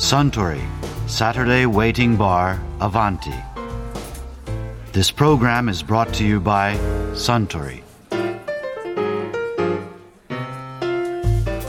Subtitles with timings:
[0.00, 0.60] Suntory
[1.06, 3.34] Saturday Waiting Bar Avanti.
[4.92, 6.74] This program is brought to you by
[7.14, 7.82] Suntory.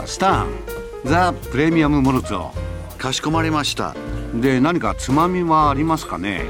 [0.06, 0.48] スタン
[1.04, 2.50] ザ・プレミアム・モルツォ
[2.98, 3.94] かしこまりました。
[4.34, 6.44] で何かつまみはありますかね？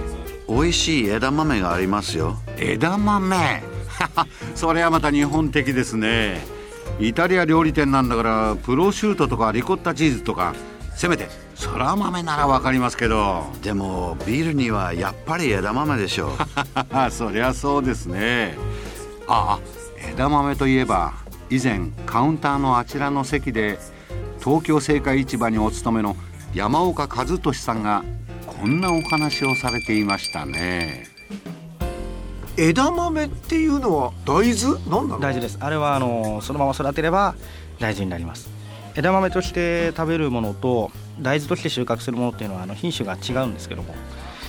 [0.49, 2.37] 美味しい枝豆がありますよ。
[2.59, 3.37] 枝豆？
[4.55, 6.41] それはまた日本的ですね。
[7.01, 10.55] イタリア料理店なんだからプロシュートとかリコッタチーズとか
[10.97, 13.45] せめてそら豆ならわかりますけど。
[13.63, 17.11] でもビールにはやっぱり枝豆でしょう。
[17.11, 18.57] そりゃそうですね。
[19.27, 21.15] ああ枝豆といえば
[21.51, 23.79] 以前カウンターのあちらの席で
[24.43, 26.17] 東京青果市場にお勤めの
[26.55, 28.05] 山岡和俊さんが
[28.47, 31.07] こんなお話をされていましたね。
[32.57, 34.79] 枝豆っていうのは大豆？
[34.91, 35.21] なんなの？
[35.21, 35.57] 大豆です。
[35.61, 37.35] あれはあのそのまま育てれば
[37.79, 38.51] 大豆になります
[38.95, 43.95] 枝豆として食べるものと大豆として収穫するものっていうのはあの品種が違うんですけども。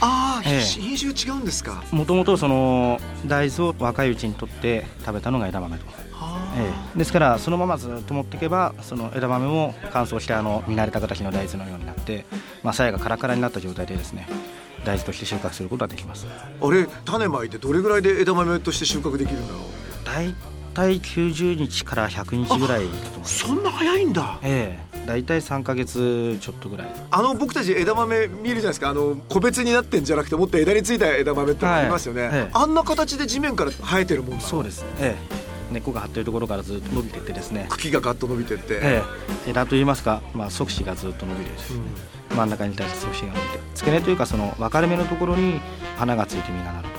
[0.02, 1.83] ああ、ええ、品種違うんですか？
[1.91, 5.86] もともとその大豆を若いうちにとって食べたのが枝豆と。
[6.55, 12.25] ええ、ですからそのままずっと持っていけばその枝豆も乾燥してあの見慣れた形の大豆のようになって、
[12.64, 14.27] まあ、鞘がカラカラになった状態でですね
[14.86, 16.27] 大豆として収穫することができます。
[16.27, 19.61] あれ種まいてどれぐらいで枝豆として収穫できるんだろう？
[20.05, 20.36] 大
[20.73, 24.39] 体90日から100日ぐらいだと思いますそんな早いんだ。
[24.41, 24.93] ええ。
[25.05, 26.88] 大体3か月ちょっとぐらい。
[27.11, 28.89] あの僕たち枝豆見るじゃないですか。
[28.89, 32.31] あの個別になってんじゃなくてもっと枝についた枝豆ってありますよね、はい。
[32.33, 34.85] ええ、あんな形で地面から生えてるもんそうです。
[34.99, 35.73] ええ。
[35.73, 37.67] 根っこが張ってるところからずっと伸びていってですね。
[37.69, 39.03] 茎がガッと伸びていって、え
[39.47, 41.77] え、枝といいますか、まあ、側枝がずっと伸びるです、う
[42.33, 43.59] ん、真ん中に対して側枝が伸びて。
[43.75, 45.59] 付け根というかその分かれ目のところに
[45.97, 46.92] 花がついて実がなる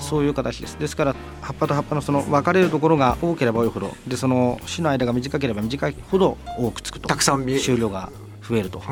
[0.00, 0.78] そういう形です。
[0.78, 8.10] ですから葉っぱと葉っぱのその分かれるところが多ければ多いほどでその種の間が短ければ短いほど多くつくとたくさん収量が
[8.50, 8.82] 増えると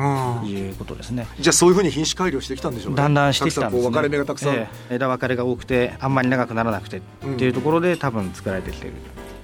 [0.45, 2.97] いうことですね、じゃあそういうふうに品種改良してきたんでしょうね。
[2.97, 7.01] だんだんしてきたんです、ね、分かれ目がたくさん、えー、枝分かれが多くてあんまり長くならなくてっ
[7.37, 8.95] ていうところで多分作られてきている、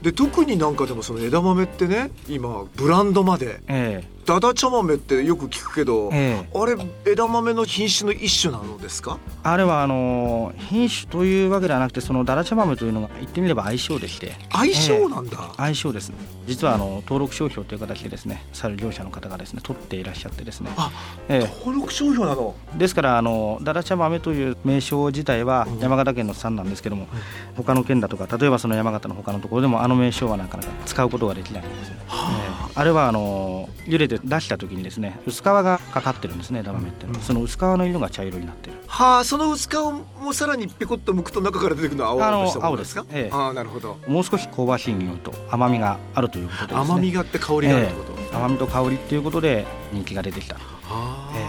[0.01, 6.75] で特になんかでもその枝豆ってね今ブランドまで、ええ、ダダ茶豆ってよく聞くけど、ええ、あれ
[7.05, 9.19] 枝豆の品種の一種なのですか？
[9.43, 14.33] あれはあの品種というわけではなくてそのダダ茶豆というのが言ってみれば相性でして。
[14.51, 16.11] 相性なんだ、え、相性です
[16.47, 20.71] 実はあの登録商標という形でですねさる業者の方がですね取っていらっしゃってですね。
[20.75, 20.91] あ、
[21.29, 22.55] え登録商標なの？
[22.77, 38.77] ですからあのダダ茶豆という名称自体は山形県の産なんですけども、うん、他の県だとか例えばその山形の他のところでもあの名称はなかなか使うことができないんですね、はあ、あれはあの茹でて出した時にですね薄皮がかかってるんですね枝豆って、うん、その薄皮の色が茶色になってる。
[38.87, 39.73] はあその薄皮
[40.21, 42.95] もさらにペコッと剥くと中から出てくるのは青のです。
[42.95, 43.97] かええ、ああなるほど。
[44.07, 50.55] もう少し香ばしい匂いと甘みがあるということで、ね、甘みがあって香りがあるってこと、ええ、甘みと香りっていうことで人気が出てきた。
[50.55, 51.39] はあ、え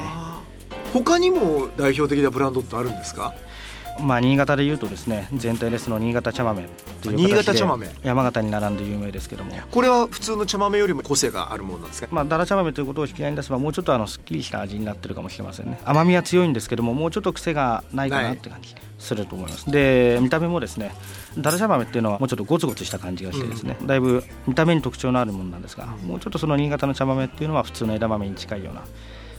[0.74, 3.34] え、他にも代表的なブランドってあるんですか？
[4.00, 6.68] まあ、新潟でいうとですね全体ですの新潟茶豆
[7.02, 9.52] という形で山形に並んで有名ですけども。
[9.70, 15.80] これは普通の茶豆よりも個性があるものなんですか、まあ、だら茶豆ということを引き合いに出せばもうちょっとあのすっきりした味になってるかもしれませんね。
[15.84, 19.70] 甘みは強いんですけどももうちょっと癖がないかなって感じすると思います。
[19.70, 20.94] で見た目もですね
[21.38, 28.84] だら茶豆っていうのはもうちょっとゴツゴツした感じがしてですね、うん、だいぶ見た目に特徴のあるものなんですが、うん、もうちょっとその新潟の茶豆っていうのは普通の枝豆に近いような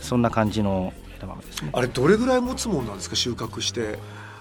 [0.01, 1.69] そんな感じの枝豆ですね。
[1.73, 3.97] あれどれぐらい持つもんなんですか収穫して？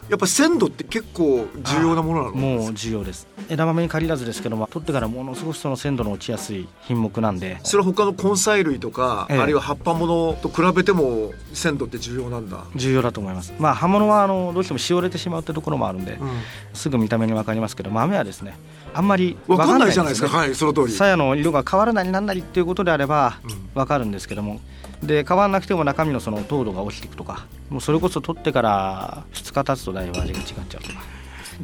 [0.09, 2.35] やっぱ鮮度って結構重要なものなの？
[2.37, 3.27] もう重要です。
[3.49, 7.59] 枝豆に限らずですけども取ってからものすごくその鮮度の落ちやすい品目なんで。
[7.65, 12.65] それは他の根菜類とか、ええ、あるいは葉っぱものと比べても鮮度って重要なんだ。
[12.77, 13.53] 重要だと思います。
[13.59, 16.31] まあ葉物はあのどうしてもしおれてしまうってところもあるんで、うん、
[16.73, 18.57] すぐ見た目に分かりますけど豆はですね
[18.95, 20.93] あんまり分かんないじゃないですか、はいその通り。
[20.93, 23.39] 鞘の色が変わらないなんなりっていうことであれば
[23.75, 24.61] 分かるんですけども、
[25.03, 31.17] で変わらなくても中身のその糖度が落ちていくとかもうそれこそ取ってから2日経つとだいぶ味が違っちゃうとか。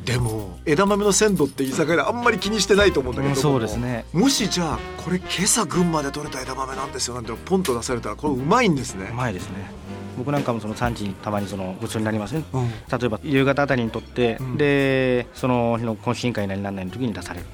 [0.04, 4.06] でも枝豆の鮮度って居酒屋であんまり気にしてないと思うんだけど、うん、そうですね。
[4.14, 9.08] もしじゃあこれ今朝群馬で取れた枝豆なんですよなんてポンと出されたらこれうまいんですね。
[9.10, 9.70] うまいですね。
[10.16, 17.46] 僕なんかもその産地にたまにそのごちそうになりますね、うん、例えば夕方あたりにとって、うん、でその日の懇親会なりなんなりの時に出される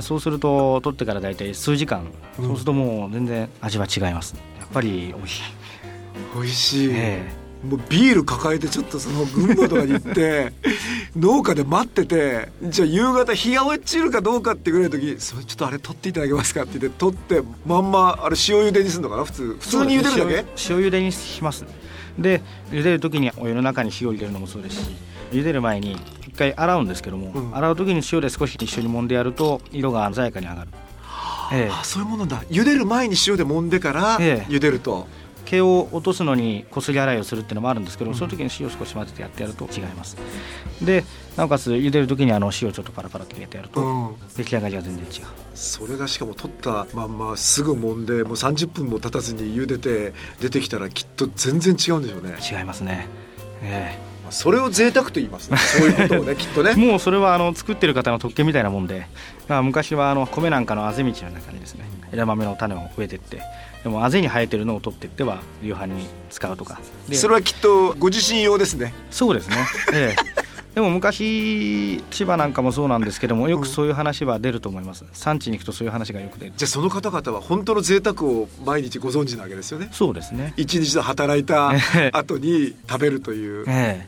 [0.00, 4.34] そうすると取ってから大体数時間、そうするともう全然味は違います。
[4.58, 5.42] やっぱり美味しい。
[6.34, 7.30] 美味しい、え
[7.64, 10.52] もうビール抱えてちょっとその群馬とかに行って
[11.16, 19.24] 農家で待っててじゃあ夕方日が落ちるかどうかってぐらいの時それちょっとあれ取っていただけますかって言って取ってまんまあれ塩茹でにするのかな？
[19.24, 20.48] 普通普通に茹でるだけ？
[20.70, 21.64] 塩茹でにします。
[22.16, 24.88] で茹でる時にお湯の中に火を入れるのもそうですし
[25.32, 25.96] 茹でる前に
[26.26, 30.70] 一回洗うんですけども、うん、洗う時に塩で少し一緒に揉んでやると色が鮮やかに上がる、
[31.52, 32.42] ええ、あそういうものだ。
[32.50, 35.06] 茹でる前に塩で揉んでから茹でると、
[35.48, 40.16] 毛を落とすのにこすり洗いをするっていうのもあるんですけど、その時に塩を少し混ぜてやってやると違います。
[40.82, 41.04] で
[41.36, 44.14] なおかつ茹でる時にあの塩ちょっとパラパラと入れてやると、うん。
[44.36, 45.26] 出来上がりが全然違う。
[45.54, 52.36] それがしかも取ったまんますぐ揉んでもう30分も経たずに茹でて出てきたらきっと全然違うんでしょうね。
[52.38, 53.08] 違いますね。
[53.62, 53.98] え
[54.30, 55.58] それを贅沢と言いますね。
[55.58, 56.72] そういうことをねきっとね。
[56.72, 59.06] えもうそれはあの作ってる方の特権みたいなもんで
[59.48, 63.42] まあ昔はあの米なんかのあぜ道の中にですね枝豆の種を植えてって
[63.82, 66.80] でもあぜに生えてるのを取ってっては夕飯に使うとか。
[67.08, 68.92] でそれはきっとご自身用ですね。
[69.10, 69.56] そうですね、
[69.92, 70.37] ええ、
[70.78, 75.04] でも昔千葉なんかもそうなんですけどもよくそういう話は出ると思います。
[75.12, 76.52] 産地に行くとそういう話がよく出る。
[76.56, 79.88] じゃあその方々は本当の贅沢を毎日ご存知なわけですよね。
[79.90, 80.54] そうですね。
[80.56, 83.64] 一日で働いたえ え後に食べるという。
[83.66, 84.06] え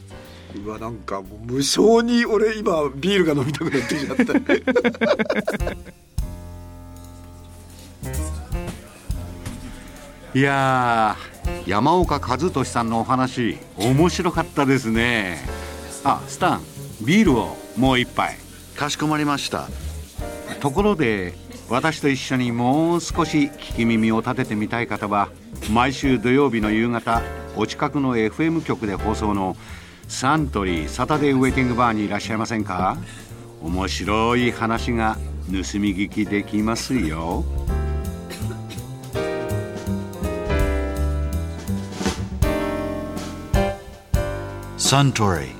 [0.54, 0.58] え。
[0.64, 4.32] うわなんかもう無性に俺今ビールが飲みたくなってきちゃった。
[10.38, 15.59] いやー山岡和俊さんのお話面白かったですね
[16.04, 16.60] あスタン
[17.04, 18.36] ビールをもう一杯。
[18.76, 19.68] かしこまりました。
[20.60, 21.34] ところで
[21.68, 25.28] 私と一緒にもう少し聞き耳を立ててみたい方は
[25.70, 27.22] 毎週土曜日の夕方
[27.56, 29.56] お近くの FM 局で放送の
[30.08, 32.96] サントリーサタデーウェイティングバーにいらっしゃいませんか？
[33.62, 35.62] 面白い話が盗み
[35.96, 37.44] 聞きできますよ。
[44.78, 45.59] Suntory